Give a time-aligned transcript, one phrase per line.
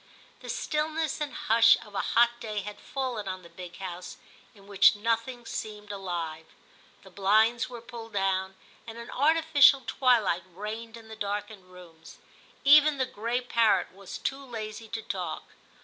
[0.39, 4.17] The stillness and hush of a hot day had fallen on the big house,
[4.55, 6.47] in which nothing seemed alive.
[7.03, 8.55] The blinds were pulled down,
[8.87, 12.17] and an artificial twilight reigned in the darkened rooms.
[12.63, 15.43] Even the gray parrot was too lazy to talk.